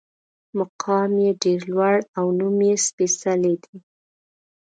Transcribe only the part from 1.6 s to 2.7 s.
لوړ او نوم